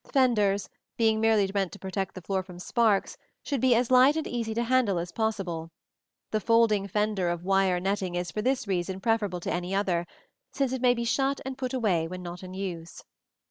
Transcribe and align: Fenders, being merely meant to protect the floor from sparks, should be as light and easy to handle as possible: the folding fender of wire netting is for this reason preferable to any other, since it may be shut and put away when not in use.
Fenders, 0.11 0.67
being 0.97 1.21
merely 1.21 1.51
meant 1.53 1.71
to 1.73 1.77
protect 1.77 2.15
the 2.15 2.23
floor 2.23 2.41
from 2.41 2.57
sparks, 2.57 3.17
should 3.43 3.61
be 3.61 3.75
as 3.75 3.91
light 3.91 4.15
and 4.15 4.25
easy 4.25 4.55
to 4.55 4.63
handle 4.63 4.97
as 4.97 5.11
possible: 5.11 5.69
the 6.31 6.39
folding 6.39 6.87
fender 6.87 7.29
of 7.29 7.43
wire 7.45 7.79
netting 7.79 8.15
is 8.15 8.31
for 8.31 8.41
this 8.41 8.67
reason 8.67 8.99
preferable 8.99 9.39
to 9.41 9.53
any 9.53 9.75
other, 9.75 10.07
since 10.51 10.73
it 10.73 10.81
may 10.81 10.95
be 10.95 11.03
shut 11.05 11.39
and 11.45 11.55
put 11.55 11.71
away 11.71 12.07
when 12.07 12.23
not 12.23 12.41
in 12.41 12.55
use. 12.55 13.03